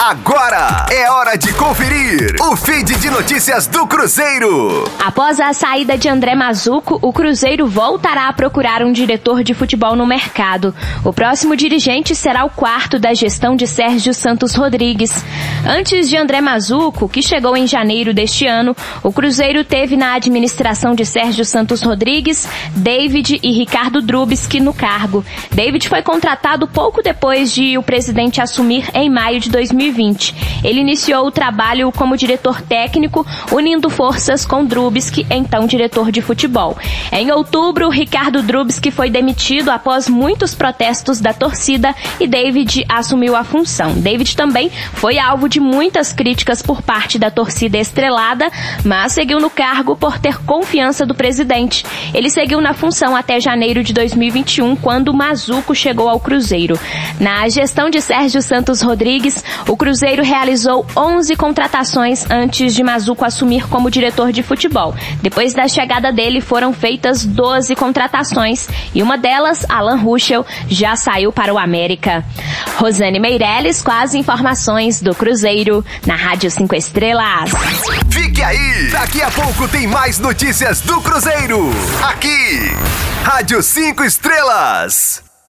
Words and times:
Agora 0.00 0.86
é 0.92 1.10
hora 1.10 1.36
de 1.36 1.52
conferir 1.54 2.36
o 2.40 2.54
feed 2.54 2.96
de 3.00 3.10
notícias 3.10 3.66
do 3.66 3.84
Cruzeiro. 3.84 4.84
Após 5.04 5.40
a 5.40 5.52
saída 5.52 5.98
de 5.98 6.08
André 6.08 6.36
Mazuco, 6.36 7.00
o 7.02 7.12
Cruzeiro 7.12 7.66
voltará 7.66 8.28
a 8.28 8.32
procurar 8.32 8.84
um 8.84 8.92
diretor 8.92 9.42
de 9.42 9.54
futebol 9.54 9.96
no 9.96 10.06
mercado. 10.06 10.72
O 11.04 11.12
próximo 11.12 11.56
dirigente 11.56 12.14
será 12.14 12.44
o 12.44 12.50
quarto 12.50 12.96
da 12.96 13.12
gestão 13.12 13.56
de 13.56 13.66
Sérgio 13.66 14.14
Santos 14.14 14.54
Rodrigues. 14.54 15.24
Antes 15.66 16.08
de 16.08 16.16
André 16.16 16.40
Mazuco, 16.40 17.08
que 17.08 17.20
chegou 17.20 17.56
em 17.56 17.66
janeiro 17.66 18.14
deste 18.14 18.46
ano, 18.46 18.76
o 19.02 19.12
Cruzeiro 19.12 19.64
teve 19.64 19.96
na 19.96 20.14
administração 20.14 20.94
de 20.94 21.04
Sérgio 21.04 21.44
Santos 21.44 21.82
Rodrigues, 21.82 22.46
David 22.70 23.40
e 23.42 23.50
Ricardo 23.50 24.00
Drubski 24.00 24.60
no 24.60 24.72
cargo. 24.72 25.24
David 25.50 25.88
foi 25.88 26.02
contratado 26.02 26.68
pouco 26.68 27.02
depois 27.02 27.50
de 27.52 27.76
o 27.76 27.82
presidente 27.82 28.40
assumir 28.40 28.88
em 28.94 29.10
maio 29.10 29.40
de 29.40 29.50
2020. 29.50 29.87
2020. 29.88 30.34
Ele 30.62 30.80
iniciou 30.80 31.26
o 31.26 31.30
trabalho 31.30 31.90
como 31.92 32.16
diretor 32.16 32.60
técnico, 32.60 33.26
unindo 33.52 33.88
forças 33.90 34.44
com 34.44 34.64
Drubski, 34.64 35.26
então 35.30 35.66
diretor 35.66 36.12
de 36.12 36.20
futebol. 36.20 36.76
Em 37.12 37.30
outubro, 37.30 37.88
Ricardo 37.88 38.42
Drubski 38.42 38.90
foi 38.90 39.10
demitido 39.10 39.70
após 39.70 40.08
muitos 40.08 40.54
protestos 40.54 41.20
da 41.20 41.32
torcida 41.32 41.94
e 42.20 42.26
David 42.26 42.84
assumiu 42.88 43.34
a 43.34 43.44
função. 43.44 43.94
David 43.94 44.36
também 44.36 44.70
foi 44.94 45.18
alvo 45.18 45.48
de 45.48 45.60
muitas 45.60 46.12
críticas 46.12 46.62
por 46.62 46.82
parte 46.82 47.18
da 47.18 47.30
torcida 47.30 47.78
estrelada, 47.78 48.50
mas 48.84 49.12
seguiu 49.12 49.40
no 49.40 49.50
cargo 49.50 49.96
por 49.96 50.18
ter 50.18 50.38
confiança 50.44 51.06
do 51.06 51.14
presidente. 51.14 51.84
Ele 52.12 52.30
seguiu 52.30 52.60
na 52.60 52.74
função 52.74 53.16
até 53.16 53.40
janeiro 53.40 53.82
de 53.82 53.92
2021, 53.92 54.76
quando 54.76 55.14
Mazuco 55.14 55.74
chegou 55.74 56.08
ao 56.08 56.20
Cruzeiro. 56.20 56.78
Na 57.20 57.48
gestão 57.48 57.90
de 57.90 58.00
Sérgio 58.00 58.42
Santos 58.42 58.82
Rodrigues, 58.82 59.44
o 59.66 59.76
Cruzeiro 59.78 60.24
realizou 60.24 60.84
11 60.96 61.36
contratações 61.36 62.28
antes 62.28 62.74
de 62.74 62.82
Mazuco 62.82 63.24
assumir 63.24 63.68
como 63.68 63.90
diretor 63.90 64.32
de 64.32 64.42
futebol. 64.42 64.94
Depois 65.22 65.54
da 65.54 65.68
chegada 65.68 66.12
dele 66.12 66.40
foram 66.40 66.72
feitas 66.72 67.24
12 67.24 67.76
contratações 67.76 68.68
e 68.92 69.02
uma 69.02 69.16
delas, 69.16 69.64
Alan 69.68 69.96
Ruschel, 69.96 70.44
já 70.68 70.96
saiu 70.96 71.32
para 71.32 71.54
o 71.54 71.58
América. 71.58 72.24
Rosane 72.76 73.20
Meirelles 73.20 73.80
com 73.80 73.92
as 73.92 74.14
informações 74.14 75.00
do 75.00 75.14
Cruzeiro 75.14 75.84
na 76.04 76.16
Rádio 76.16 76.50
5 76.50 76.74
Estrelas. 76.74 77.50
Fique 78.10 78.42
aí! 78.42 78.90
Daqui 78.90 79.22
a 79.22 79.30
pouco 79.30 79.68
tem 79.68 79.86
mais 79.86 80.18
notícias 80.18 80.80
do 80.80 81.00
Cruzeiro. 81.00 81.70
Aqui, 82.02 82.72
Rádio 83.22 83.62
5 83.62 84.02
Estrelas. 84.02 85.27